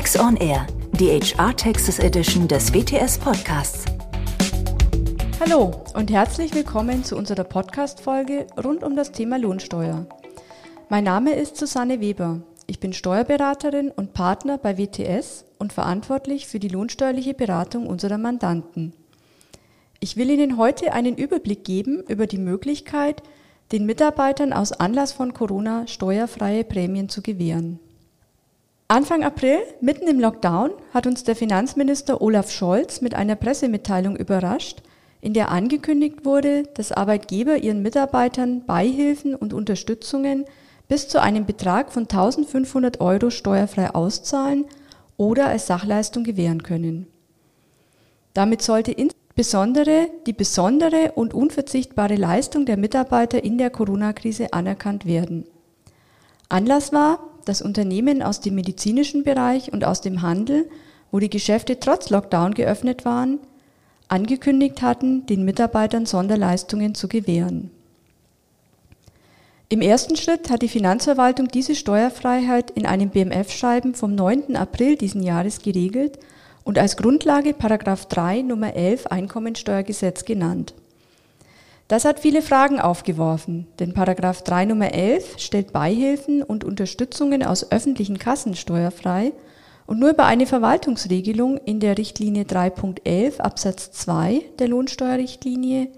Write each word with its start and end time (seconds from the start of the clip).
Tax 0.00 0.18
on 0.18 0.38
Air, 0.38 0.66
die 0.92 1.10
HR 1.10 1.54
Taxes 1.54 1.98
Edition 1.98 2.48
des 2.48 2.72
WTS 2.72 3.18
Podcasts. 3.18 3.84
Hallo 5.38 5.82
und 5.92 6.10
herzlich 6.10 6.54
willkommen 6.54 7.04
zu 7.04 7.18
unserer 7.18 7.44
Podcast-Folge 7.44 8.46
rund 8.64 8.82
um 8.82 8.96
das 8.96 9.12
Thema 9.12 9.38
Lohnsteuer. 9.38 10.06
Mein 10.88 11.04
Name 11.04 11.34
ist 11.34 11.58
Susanne 11.58 12.00
Weber. 12.00 12.40
Ich 12.66 12.80
bin 12.80 12.94
Steuerberaterin 12.94 13.90
und 13.90 14.14
Partner 14.14 14.56
bei 14.56 14.78
WTS 14.78 15.44
und 15.58 15.74
verantwortlich 15.74 16.46
für 16.46 16.60
die 16.60 16.68
lohnsteuerliche 16.68 17.34
Beratung 17.34 17.86
unserer 17.86 18.16
Mandanten. 18.16 18.94
Ich 20.00 20.16
will 20.16 20.30
Ihnen 20.30 20.56
heute 20.56 20.94
einen 20.94 21.18
Überblick 21.18 21.62
geben 21.62 22.02
über 22.08 22.26
die 22.26 22.38
Möglichkeit, 22.38 23.22
den 23.70 23.84
Mitarbeitern 23.84 24.54
aus 24.54 24.72
Anlass 24.72 25.12
von 25.12 25.34
Corona 25.34 25.86
steuerfreie 25.86 26.64
Prämien 26.64 27.10
zu 27.10 27.20
gewähren. 27.20 27.80
Anfang 28.90 29.22
April, 29.22 29.60
mitten 29.80 30.08
im 30.08 30.18
Lockdown, 30.18 30.72
hat 30.92 31.06
uns 31.06 31.22
der 31.22 31.36
Finanzminister 31.36 32.20
Olaf 32.20 32.50
Scholz 32.50 33.00
mit 33.00 33.14
einer 33.14 33.36
Pressemitteilung 33.36 34.16
überrascht, 34.16 34.82
in 35.20 35.32
der 35.32 35.52
angekündigt 35.52 36.24
wurde, 36.24 36.64
dass 36.74 36.90
Arbeitgeber 36.90 37.58
ihren 37.58 37.82
Mitarbeitern 37.82 38.66
Beihilfen 38.66 39.36
und 39.36 39.52
Unterstützungen 39.52 40.44
bis 40.88 41.06
zu 41.06 41.22
einem 41.22 41.46
Betrag 41.46 41.92
von 41.92 42.08
1500 42.08 43.00
Euro 43.00 43.30
steuerfrei 43.30 43.94
auszahlen 43.94 44.64
oder 45.16 45.46
als 45.46 45.68
Sachleistung 45.68 46.24
gewähren 46.24 46.64
können. 46.64 47.06
Damit 48.34 48.60
sollte 48.60 48.90
insbesondere 48.90 50.08
die 50.26 50.32
besondere 50.32 51.12
und 51.14 51.32
unverzichtbare 51.32 52.16
Leistung 52.16 52.66
der 52.66 52.76
Mitarbeiter 52.76 53.44
in 53.44 53.56
der 53.56 53.70
Corona-Krise 53.70 54.52
anerkannt 54.52 55.06
werden. 55.06 55.46
Anlass 56.48 56.92
war, 56.92 57.29
dass 57.44 57.62
Unternehmen 57.62 58.22
aus 58.22 58.40
dem 58.40 58.54
medizinischen 58.54 59.24
Bereich 59.24 59.72
und 59.72 59.84
aus 59.84 60.00
dem 60.00 60.22
Handel, 60.22 60.68
wo 61.10 61.18
die 61.18 61.30
Geschäfte 61.30 61.80
trotz 61.80 62.10
Lockdown 62.10 62.54
geöffnet 62.54 63.04
waren, 63.04 63.38
angekündigt 64.08 64.82
hatten, 64.82 65.26
den 65.26 65.44
Mitarbeitern 65.44 66.06
Sonderleistungen 66.06 66.94
zu 66.94 67.08
gewähren. 67.08 67.70
Im 69.68 69.82
ersten 69.82 70.16
Schritt 70.16 70.50
hat 70.50 70.62
die 70.62 70.68
Finanzverwaltung 70.68 71.46
diese 71.46 71.76
Steuerfreiheit 71.76 72.72
in 72.72 72.86
einem 72.86 73.10
BMF-Schreiben 73.10 73.94
vom 73.94 74.16
9. 74.16 74.56
April 74.56 74.96
diesen 74.96 75.22
Jahres 75.22 75.62
geregelt 75.62 76.18
und 76.64 76.76
als 76.76 76.96
Grundlage 76.96 77.54
Paragraph 77.54 78.06
3 78.06 78.42
Nummer 78.42 78.74
11 78.74 79.06
Einkommensteuergesetz 79.06 80.24
genannt. 80.24 80.74
Das 81.90 82.04
hat 82.04 82.20
viele 82.20 82.40
Fragen 82.40 82.78
aufgeworfen, 82.78 83.66
denn 83.80 83.94
Paragraph 83.94 84.42
3 84.42 84.66
Nummer 84.66 84.94
11 84.94 85.40
stellt 85.40 85.72
Beihilfen 85.72 86.40
und 86.40 86.62
Unterstützungen 86.62 87.42
aus 87.42 87.72
öffentlichen 87.72 88.16
Kassen 88.16 88.54
steuerfrei 88.54 89.32
und 89.88 89.98
nur 89.98 90.10
über 90.10 90.26
eine 90.26 90.46
Verwaltungsregelung 90.46 91.56
in 91.56 91.80
der 91.80 91.98
Richtlinie 91.98 92.44
3.11 92.44 93.40
Absatz 93.40 93.90
2 93.90 94.40
der 94.60 94.68
Lohnsteuerrichtlinie 94.68 95.88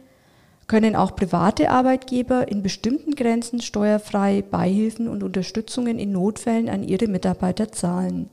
können 0.67 0.97
auch 0.97 1.15
private 1.15 1.69
Arbeitgeber 1.69 2.49
in 2.49 2.63
bestimmten 2.63 3.15
Grenzen 3.15 3.61
steuerfrei 3.61 4.41
Beihilfen 4.51 5.09
und 5.09 5.23
Unterstützungen 5.23 5.99
in 5.99 6.13
Notfällen 6.13 6.71
an 6.71 6.85
ihre 6.85 7.07
Mitarbeiter 7.07 7.71
zahlen. 7.71 8.31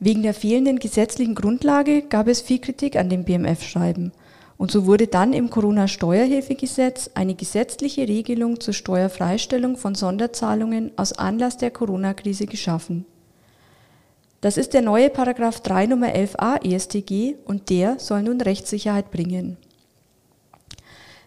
Wegen 0.00 0.22
der 0.22 0.32
fehlenden 0.32 0.78
gesetzlichen 0.78 1.34
Grundlage 1.34 2.00
gab 2.00 2.26
es 2.26 2.40
viel 2.40 2.60
Kritik 2.60 2.96
an 2.96 3.10
dem 3.10 3.24
BMF-Schreiben 3.24 4.12
und 4.56 4.70
so 4.70 4.86
wurde 4.86 5.06
dann 5.06 5.32
im 5.32 5.50
Corona-Steuerhilfegesetz 5.50 7.10
eine 7.14 7.34
gesetzliche 7.34 8.06
Regelung 8.08 8.60
zur 8.60 8.74
Steuerfreistellung 8.74 9.76
von 9.76 9.94
Sonderzahlungen 9.94 10.92
aus 10.96 11.12
Anlass 11.12 11.56
der 11.56 11.70
Corona-Krise 11.70 12.46
geschaffen. 12.46 13.04
Das 14.40 14.56
ist 14.56 14.74
der 14.74 14.82
neue 14.82 15.10
Paragraph 15.10 15.60
3 15.60 15.86
Nummer 15.86 16.08
11a 16.08 16.64
EStG 16.64 17.36
und 17.46 17.70
der 17.70 17.98
soll 17.98 18.22
nun 18.22 18.40
Rechtssicherheit 18.40 19.10
bringen. 19.10 19.56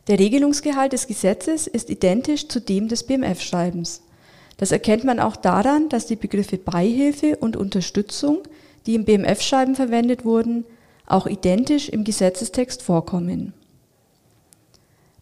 Der 0.08 0.20
Regelungsgehalt 0.20 0.94
des 0.94 1.08
Gesetzes 1.08 1.68
ist 1.68 1.90
identisch 1.90 2.48
zu 2.48 2.62
dem 2.62 2.88
des 2.88 3.04
BMF-Schreibens. 3.04 4.04
Das 4.58 4.72
erkennt 4.72 5.04
man 5.04 5.20
auch 5.20 5.36
daran, 5.36 5.90
dass 5.90 6.06
die 6.06 6.16
Begriffe 6.16 6.58
Beihilfe 6.58 7.36
und 7.38 7.58
Unterstützung, 7.58 8.40
die 8.86 8.96
im 8.96 9.04
BMF-Schreiben 9.04 9.76
verwendet 9.76 10.24
wurden, 10.24 10.64
auch 11.08 11.26
identisch 11.26 11.90
im 11.90 12.04
Gesetzestext 12.04 12.84
vorkommen. 12.84 13.54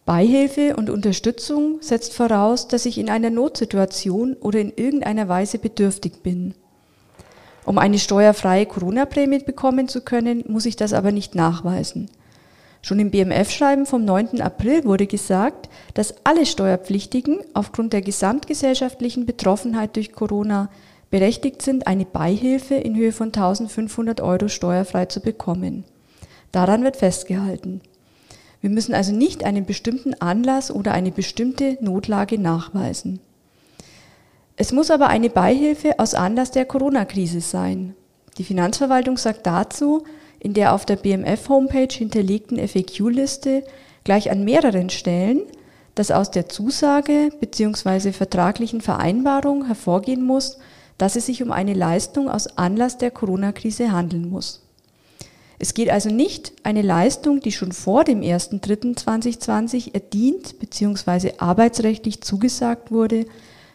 Beihilfe 0.04 0.76
und 0.76 0.90
Unterstützung 0.90 1.78
setzt 1.80 2.14
voraus, 2.14 2.68
dass 2.68 2.86
ich 2.86 2.98
in 2.98 3.10
einer 3.10 3.30
Notsituation 3.30 4.34
oder 4.34 4.60
in 4.60 4.72
irgendeiner 4.76 5.28
Weise 5.28 5.58
bedürftig 5.58 6.22
bin. 6.22 6.54
Um 7.64 7.78
eine 7.78 7.98
steuerfreie 7.98 8.66
Corona-Prämie 8.66 9.40
bekommen 9.40 9.88
zu 9.88 10.02
können, 10.02 10.44
muss 10.46 10.66
ich 10.66 10.76
das 10.76 10.92
aber 10.92 11.10
nicht 11.10 11.34
nachweisen. 11.34 12.08
Schon 12.82 13.00
im 13.00 13.10
BMF-Schreiben 13.10 13.84
vom 13.84 14.04
9. 14.04 14.40
April 14.40 14.84
wurde 14.84 15.08
gesagt, 15.08 15.68
dass 15.94 16.14
alle 16.22 16.46
Steuerpflichtigen 16.46 17.40
aufgrund 17.52 17.92
der 17.92 18.02
gesamtgesellschaftlichen 18.02 19.26
Betroffenheit 19.26 19.96
durch 19.96 20.12
Corona 20.12 20.70
berechtigt 21.10 21.62
sind, 21.62 21.86
eine 21.86 22.04
Beihilfe 22.04 22.74
in 22.74 22.96
Höhe 22.96 23.12
von 23.12 23.28
1500 23.28 24.20
Euro 24.20 24.48
steuerfrei 24.48 25.06
zu 25.06 25.20
bekommen. 25.20 25.84
Daran 26.52 26.84
wird 26.84 26.96
festgehalten. 26.96 27.80
Wir 28.60 28.70
müssen 28.70 28.94
also 28.94 29.12
nicht 29.12 29.44
einen 29.44 29.66
bestimmten 29.66 30.14
Anlass 30.14 30.70
oder 30.70 30.92
eine 30.92 31.12
bestimmte 31.12 31.78
Notlage 31.80 32.38
nachweisen. 32.38 33.20
Es 34.56 34.72
muss 34.72 34.90
aber 34.90 35.08
eine 35.08 35.28
Beihilfe 35.28 35.98
aus 35.98 36.14
Anlass 36.14 36.50
der 36.50 36.64
Corona-Krise 36.64 37.40
sein. 37.40 37.94
Die 38.38 38.44
Finanzverwaltung 38.44 39.18
sagt 39.18 39.46
dazu, 39.46 40.04
in 40.40 40.54
der 40.54 40.74
auf 40.74 40.86
der 40.86 40.96
BMF-Homepage 40.96 41.92
hinterlegten 41.92 42.58
FAQ-Liste 42.58 43.64
gleich 44.04 44.30
an 44.30 44.44
mehreren 44.44 44.90
Stellen, 44.90 45.42
dass 45.94 46.10
aus 46.10 46.30
der 46.30 46.48
Zusage 46.48 47.30
bzw. 47.40 48.12
vertraglichen 48.12 48.80
Vereinbarung 48.80 49.66
hervorgehen 49.66 50.24
muss, 50.24 50.58
dass 50.98 51.16
es 51.16 51.26
sich 51.26 51.42
um 51.42 51.52
eine 51.52 51.74
Leistung 51.74 52.28
aus 52.28 52.46
Anlass 52.56 52.98
der 52.98 53.10
Corona-Krise 53.10 53.92
handeln 53.92 54.30
muss. 54.30 54.62
Es 55.58 55.72
geht 55.72 55.90
also 55.90 56.10
nicht 56.10 56.52
eine 56.64 56.82
Leistung, 56.82 57.40
die 57.40 57.52
schon 57.52 57.72
vor 57.72 58.04
dem 58.04 58.20
1.3.2020 58.20 59.94
erdient 59.94 60.58
bzw. 60.58 61.32
arbeitsrechtlich 61.38 62.20
zugesagt 62.20 62.90
wurde, 62.90 63.24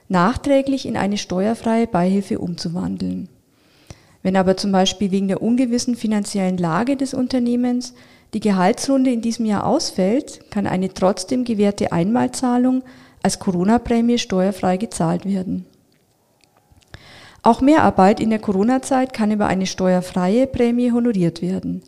nachträglich 0.07 0.85
in 0.85 0.97
eine 0.97 1.17
steuerfreie 1.17 1.87
Beihilfe 1.87 2.39
umzuwandeln. 2.39 3.29
Wenn 4.23 4.35
aber 4.35 4.57
zum 4.57 4.71
Beispiel 4.71 5.09
wegen 5.09 5.27
der 5.27 5.41
ungewissen 5.41 5.95
finanziellen 5.95 6.57
Lage 6.57 6.95
des 6.95 7.13
Unternehmens 7.13 7.93
die 8.33 8.39
Gehaltsrunde 8.39 9.11
in 9.11 9.21
diesem 9.21 9.45
Jahr 9.45 9.65
ausfällt, 9.65 10.51
kann 10.51 10.67
eine 10.67 10.93
trotzdem 10.93 11.43
gewährte 11.43 11.91
Einmalzahlung 11.91 12.83
als 13.23 13.39
Corona-Prämie 13.39 14.19
steuerfrei 14.19 14.77
gezahlt 14.77 15.25
werden. 15.25 15.65
Auch 17.43 17.61
Mehrarbeit 17.61 18.19
in 18.19 18.29
der 18.29 18.39
Corona-Zeit 18.39 19.13
kann 19.13 19.31
über 19.31 19.47
eine 19.47 19.65
steuerfreie 19.65 20.45
Prämie 20.45 20.91
honoriert 20.91 21.41
werden. 21.41 21.81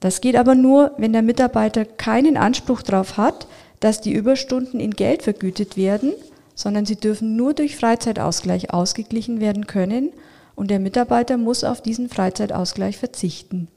Das 0.00 0.20
geht 0.20 0.36
aber 0.36 0.54
nur, 0.54 0.92
wenn 0.96 1.12
der 1.12 1.22
Mitarbeiter 1.22 1.84
keinen 1.84 2.36
Anspruch 2.36 2.82
darauf 2.82 3.16
hat, 3.16 3.46
dass 3.80 4.00
die 4.00 4.12
Überstunden 4.12 4.80
in 4.80 4.92
Geld 4.92 5.22
vergütet 5.22 5.76
werden, 5.76 6.12
sondern 6.54 6.86
sie 6.86 6.96
dürfen 6.96 7.36
nur 7.36 7.52
durch 7.52 7.76
Freizeitausgleich 7.76 8.72
ausgeglichen 8.72 9.40
werden 9.40 9.66
können 9.66 10.10
und 10.56 10.70
der 10.70 10.80
Mitarbeiter 10.80 11.36
muss 11.36 11.64
auf 11.64 11.82
diesen 11.82 12.08
Freizeitausgleich 12.08 12.96
verzichten. 12.96 13.68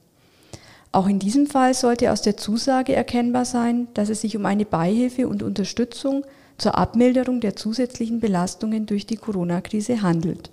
Auch 0.94 1.08
in 1.08 1.20
diesem 1.20 1.46
Fall 1.46 1.74
sollte 1.74 2.12
aus 2.12 2.22
der 2.22 2.38
Zusage 2.38 2.94
erkennbar 2.94 3.46
sein, 3.46 3.88
dass 3.94 4.10
es 4.10 4.22
sich 4.22 4.36
um 4.36 4.46
eine 4.46 4.66
Beihilfe 4.66 5.28
und 5.28 5.44
Unterstützung 5.44 6.24
zur 6.58 6.78
Abmilderung 6.78 7.40
der 7.40 7.56
zusätzlichen 7.56 8.20
Belastungen 8.20 8.86
durch 8.86 9.06
die 9.06 9.16
Corona-Krise 9.18 10.02
handelt. 10.02 10.52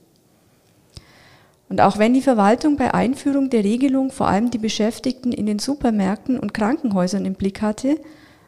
Und 1.69 1.81
auch 1.81 1.99
wenn 1.99 2.15
die 2.15 2.23
Verwaltung 2.23 2.77
bei 2.77 2.95
Einführung 2.95 3.51
der 3.51 3.65
Regelung 3.65 4.11
vor 4.11 4.29
allem 4.29 4.51
die 4.51 4.59
Beschäftigten 4.59 5.33
in 5.33 5.47
den 5.47 5.59
Supermärkten 5.59 6.39
und 6.39 6.55
Krankenhäusern 6.55 7.27
im 7.27 7.35
Blick 7.35 7.61
hatte, 7.61 7.97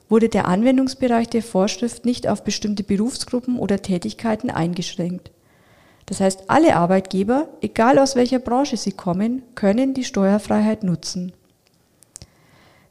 wurde 0.08 0.28
der 0.28 0.48
Anwendungsbereich 0.48 1.28
der 1.28 1.42
Vorschrift 1.42 2.04
nicht 2.04 2.26
auf 2.26 2.44
bestimmte 2.44 2.82
Berufsgruppen 2.82 3.58
oder 3.58 3.82
Tätigkeiten 3.82 4.50
eingeschränkt. 4.50 5.30
Das 6.06 6.20
heißt, 6.20 6.44
alle 6.50 6.74
Arbeitgeber, 6.74 7.48
egal 7.60 7.98
aus 7.98 8.16
welcher 8.16 8.40
Branche 8.40 8.76
sie 8.76 8.92
kommen, 8.92 9.42
können 9.54 9.94
die 9.94 10.02
Steuerfreiheit 10.02 10.82
nutzen. 10.82 11.32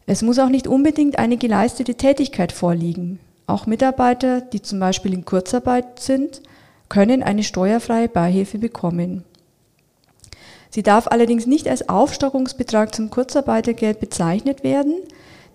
Es 0.06 0.22
muss 0.22 0.40
auch 0.40 0.50
nicht 0.50 0.68
unbedingt 0.68 1.20
eine 1.20 1.38
geleistete 1.38 1.96
Tätigkeit 1.96 2.52
vorliegen. 2.52 3.20
Auch 3.46 3.66
Mitarbeiter, 3.66 4.42
die 4.42 4.62
zum 4.62 4.80
Beispiel 4.80 5.14
in 5.14 5.26
Kurzarbeit 5.26 6.00
sind, 6.00 6.42
können 6.88 7.22
eine 7.22 7.44
steuerfreie 7.44 8.08
Beihilfe 8.08 8.58
bekommen. 8.58 9.26
Sie 10.70 10.84
darf 10.84 11.08
allerdings 11.08 11.46
nicht 11.46 11.68
als 11.68 11.90
Aufstockungsbetrag 11.90 12.94
zum 12.94 13.10
Kurzarbeitergeld 13.10 14.00
bezeichnet 14.00 14.64
werden. 14.64 14.94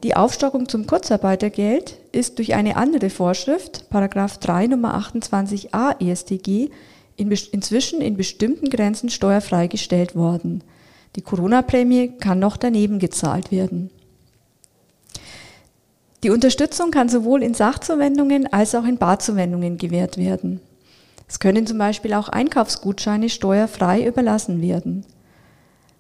Die 0.03 0.17
Aufstockung 0.17 0.69
zum 0.69 0.87
Kurzarbeitergeld 0.87 1.99
ist 2.13 2.39
durch 2.39 2.55
eine 2.55 2.77
andere 2.77 3.11
Vorschrift, 3.11 3.89
Paragraph 3.91 4.39
3 4.39 4.67
Nummer 4.67 4.99
28a 4.99 6.01
EStG, 6.01 6.71
in, 7.17 7.31
inzwischen 7.53 8.01
in 8.01 8.17
bestimmten 8.17 8.69
Grenzen 8.71 9.09
steuerfrei 9.09 9.69
gestellt 9.69 10.17
worden. 10.17 10.63
Die 11.17 11.23
Corona-Prämie 11.23 12.13
kann 12.19 12.41
noch 12.41 12.57
daneben 12.57 12.99
gezahlt 12.99 13.53
werden. 13.53 13.91
Die 16.25 16.31
Unterstützung 16.31 16.91
kann 16.91 17.09
sowohl 17.09 17.43
in 17.43 17.55
Sachzuwendungen 17.55 18.53
als 18.53 18.75
auch 18.75 18.85
in 18.85 18.99
Barzuwendungen 18.99 19.79
gewährt 19.79 20.17
werden. 20.17 20.61
Es 21.29 21.39
können 21.39 21.67
zum 21.67 21.79
Beispiel 21.79 22.15
auch 22.15 22.29
Einkaufsgutscheine 22.29 23.29
steuerfrei 23.29 24.07
überlassen 24.07 24.61
werden. 24.61 25.05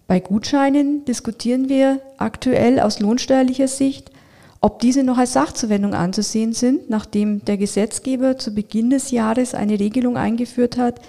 Bei 0.06 0.20
Gutscheinen 0.20 1.04
diskutieren 1.06 1.68
wir 1.68 2.00
aktuell 2.18 2.78
aus 2.78 3.00
lohnsteuerlicher 3.00 3.68
Sicht, 3.68 4.10
ob 4.60 4.78
diese 4.80 5.02
noch 5.02 5.18
als 5.18 5.32
Sachzuwendung 5.32 5.94
anzusehen 5.94 6.52
sind, 6.52 6.88
nachdem 6.90 7.44
der 7.44 7.56
Gesetzgeber 7.56 8.38
zu 8.38 8.54
Beginn 8.54 8.90
des 8.90 9.10
Jahres 9.10 9.54
eine 9.54 9.78
Regelung 9.78 10.16
eingeführt 10.16 10.76
hat, 10.76 11.00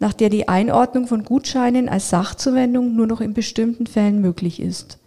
nach 0.00 0.12
der 0.12 0.30
die 0.30 0.48
Einordnung 0.48 1.06
von 1.06 1.24
Gutscheinen 1.24 1.88
als 1.88 2.10
Sachzuwendung 2.10 2.94
nur 2.94 3.06
noch 3.06 3.20
in 3.20 3.34
bestimmten 3.34 3.86
Fällen 3.86 4.20
möglich 4.20 4.60
ist. 4.60 4.98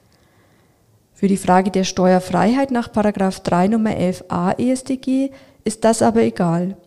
Für 1.14 1.28
die 1.28 1.38
Frage 1.38 1.72
der 1.72 1.84
Steuerfreiheit 1.84 2.72
nach 2.72 2.88
3 2.90 3.68
Nummer 3.68 3.92
11a 3.92 4.58
EStG 4.60 5.31
ist 5.64 5.84
das 5.84 6.02
aber 6.02 6.22
egal. 6.22 6.78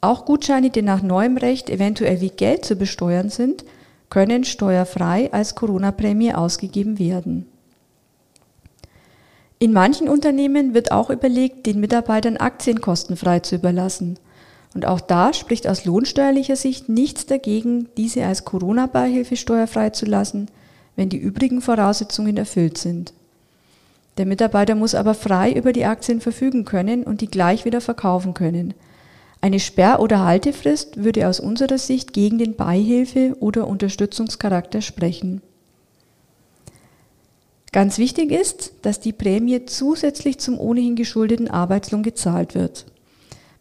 Auch 0.00 0.24
Gutscheine, 0.24 0.70
die 0.70 0.82
nach 0.82 1.02
neuem 1.02 1.36
Recht 1.36 1.70
eventuell 1.70 2.20
wie 2.20 2.30
Geld 2.30 2.64
zu 2.64 2.76
besteuern 2.76 3.30
sind, 3.30 3.64
können 4.10 4.44
steuerfrei 4.44 5.32
als 5.32 5.54
Corona-Prämie 5.54 6.34
ausgegeben 6.34 6.98
werden. 6.98 7.46
In 9.58 9.72
manchen 9.72 10.08
Unternehmen 10.08 10.72
wird 10.72 10.92
auch 10.92 11.10
überlegt, 11.10 11.66
den 11.66 11.80
Mitarbeitern 11.80 12.36
Aktien 12.36 12.80
kostenfrei 12.80 13.40
zu 13.40 13.56
überlassen. 13.56 14.18
Und 14.74 14.86
auch 14.86 15.00
da 15.00 15.32
spricht 15.32 15.66
aus 15.66 15.84
lohnsteuerlicher 15.84 16.54
Sicht 16.54 16.88
nichts 16.88 17.26
dagegen, 17.26 17.88
diese 17.96 18.24
als 18.24 18.44
Corona-Beihilfe 18.44 19.36
steuerfrei 19.36 19.90
zu 19.90 20.06
lassen, 20.06 20.46
wenn 20.94 21.08
die 21.08 21.16
übrigen 21.16 21.60
Voraussetzungen 21.60 22.36
erfüllt 22.36 22.78
sind. 22.78 23.12
Der 24.16 24.26
Mitarbeiter 24.26 24.76
muss 24.76 24.94
aber 24.94 25.14
frei 25.14 25.52
über 25.52 25.72
die 25.72 25.84
Aktien 25.84 26.20
verfügen 26.20 26.64
können 26.64 27.02
und 27.02 27.20
die 27.20 27.28
gleich 27.28 27.64
wieder 27.64 27.80
verkaufen 27.80 28.34
können. 28.34 28.74
Eine 29.40 29.60
Sperr- 29.60 30.00
oder 30.00 30.24
Haltefrist 30.24 31.02
würde 31.02 31.28
aus 31.28 31.38
unserer 31.38 31.78
Sicht 31.78 32.12
gegen 32.12 32.38
den 32.38 32.56
Beihilfe- 32.56 33.36
oder 33.38 33.68
Unterstützungscharakter 33.68 34.80
sprechen. 34.80 35.42
Ganz 37.70 37.98
wichtig 37.98 38.32
ist, 38.32 38.72
dass 38.82 38.98
die 38.98 39.12
Prämie 39.12 39.66
zusätzlich 39.66 40.38
zum 40.38 40.58
ohnehin 40.58 40.96
geschuldeten 40.96 41.48
Arbeitslohn 41.48 42.02
gezahlt 42.02 42.54
wird. 42.54 42.86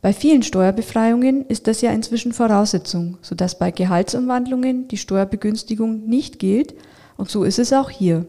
Bei 0.02 0.14
vielen 0.14 0.44
Steuerbefreiungen 0.44 1.46
ist 1.48 1.68
das 1.68 1.82
ja 1.82 1.92
inzwischen 1.92 2.32
Voraussetzung, 2.32 3.18
sodass 3.22 3.60
bei 3.60 3.72
Gehaltsumwandlungen 3.72 4.88
die 4.88 4.98
Steuerbegünstigung 4.98 6.08
nicht 6.08 6.40
gilt 6.40 6.74
und 7.18 7.30
so 7.30 7.44
ist 7.44 7.60
es 7.60 7.74
auch 7.74 7.90
hier. 7.90 8.26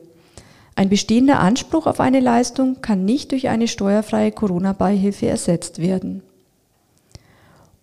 Ein 0.75 0.89
bestehender 0.89 1.41
Anspruch 1.41 1.87
auf 1.87 2.01
eine 2.01 2.21
Leistung 2.21 2.81
kann 2.83 3.05
nicht 3.05 3.33
durch 3.33 3.49
eine 3.49 3.69
steuerfreie 3.69 4.33
Corona-Beihilfe 4.33 5.27
ersetzt 5.27 5.81
werden. 5.81 6.23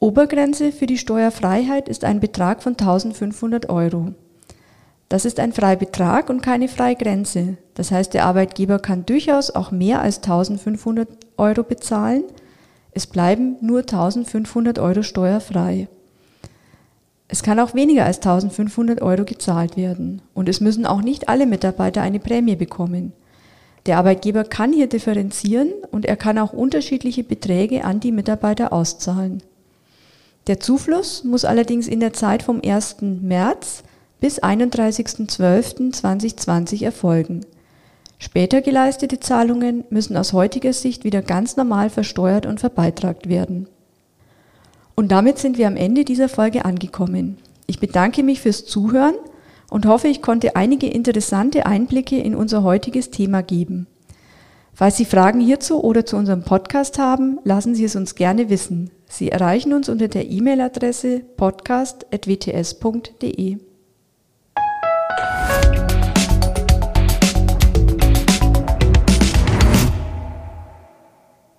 Obergrenze 0.05 0.71
für 0.71 0.85
die 0.85 0.99
Steuerfreiheit 0.99 1.89
ist 1.89 2.03
ein 2.03 2.19
Betrag 2.19 2.61
von 2.61 2.73
1500 2.73 3.71
Euro. 3.71 4.13
Das 5.09 5.25
ist 5.25 5.39
ein 5.39 5.51
Freibetrag 5.51 6.29
und 6.29 6.43
keine 6.43 6.67
Freigrenze. 6.67 7.57
Das 7.73 7.89
heißt, 7.89 8.13
der 8.13 8.25
Arbeitgeber 8.25 8.77
kann 8.77 9.07
durchaus 9.07 9.49
auch 9.49 9.71
mehr 9.71 10.01
als 10.01 10.17
1500 10.17 11.07
Euro 11.37 11.63
bezahlen. 11.63 12.23
Es 12.91 13.07
bleiben 13.07 13.55
nur 13.61 13.79
1500 13.79 14.77
Euro 14.77 15.01
steuerfrei. 15.01 15.87
Es 17.27 17.41
kann 17.41 17.59
auch 17.59 17.73
weniger 17.73 18.05
als 18.05 18.17
1500 18.17 19.01
Euro 19.01 19.25
gezahlt 19.25 19.75
werden. 19.75 20.21
Und 20.35 20.47
es 20.47 20.61
müssen 20.61 20.85
auch 20.85 21.01
nicht 21.01 21.29
alle 21.29 21.47
Mitarbeiter 21.47 22.03
eine 22.03 22.19
Prämie 22.19 22.55
bekommen. 22.55 23.11
Der 23.87 23.97
Arbeitgeber 23.97 24.43
kann 24.43 24.71
hier 24.71 24.87
differenzieren 24.87 25.73
und 25.89 26.05
er 26.05 26.15
kann 26.15 26.37
auch 26.37 26.53
unterschiedliche 26.53 27.23
Beträge 27.23 27.83
an 27.83 28.01
die 28.01 28.11
Mitarbeiter 28.11 28.71
auszahlen. 28.71 29.41
Der 30.47 30.59
Zufluss 30.59 31.23
muss 31.23 31.43
allerdings 31.43 31.87
in 31.87 31.99
der 31.99 32.13
Zeit 32.13 32.43
vom 32.43 32.61
1. 32.63 32.97
März 33.01 33.81
bis 34.19 34.43
31.12.2020 34.43 36.83
erfolgen. 36.83 37.41
Später 38.19 38.61
geleistete 38.61 39.19
Zahlungen 39.19 39.85
müssen 39.89 40.15
aus 40.15 40.33
heutiger 40.33 40.71
Sicht 40.71 41.03
wieder 41.03 41.23
ganz 41.23 41.57
normal 41.57 41.89
versteuert 41.89 42.45
und 42.45 42.59
verbeitragt 42.59 43.27
werden. 43.27 43.67
Und 44.95 45.11
damit 45.11 45.39
sind 45.39 45.57
wir 45.57 45.65
am 45.67 45.75
Ende 45.75 46.05
dieser 46.05 46.29
Folge 46.29 46.63
angekommen. 46.63 47.37
Ich 47.67 47.79
bedanke 47.79 48.21
mich 48.23 48.41
fürs 48.41 48.65
Zuhören 48.65 49.15
und 49.69 49.87
hoffe, 49.87 50.07
ich 50.07 50.21
konnte 50.21 50.55
einige 50.55 50.87
interessante 50.87 51.65
Einblicke 51.65 52.19
in 52.19 52.35
unser 52.35 52.61
heutiges 52.63 53.09
Thema 53.09 53.41
geben. 53.41 53.87
Falls 54.73 54.97
Sie 54.97 55.05
Fragen 55.05 55.39
hierzu 55.39 55.83
oder 55.83 56.05
zu 56.05 56.17
unserem 56.17 56.43
Podcast 56.43 56.99
haben, 56.99 57.39
lassen 57.43 57.73
Sie 57.75 57.85
es 57.85 57.95
uns 57.95 58.15
gerne 58.15 58.49
wissen. 58.49 58.91
Sie 59.15 59.31
erreichen 59.31 59.71
uns 59.71 59.87
unter 59.87 60.09
der 60.09 60.29
E-Mail-Adresse 60.29 61.21
podcast.wts.de. 61.37 63.59